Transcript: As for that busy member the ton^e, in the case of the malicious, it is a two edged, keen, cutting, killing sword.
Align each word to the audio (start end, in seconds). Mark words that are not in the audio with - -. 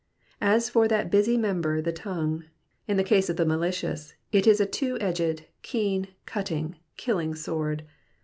As 0.41 0.67
for 0.67 0.87
that 0.87 1.11
busy 1.11 1.37
member 1.37 1.79
the 1.79 1.93
ton^e, 1.93 2.45
in 2.87 2.97
the 2.97 3.03
case 3.03 3.29
of 3.29 3.37
the 3.37 3.45
malicious, 3.45 4.15
it 4.31 4.47
is 4.47 4.59
a 4.59 4.65
two 4.65 4.97
edged, 4.99 5.45
keen, 5.61 6.07
cutting, 6.25 6.75
killing 6.97 7.35
sword. 7.35 7.83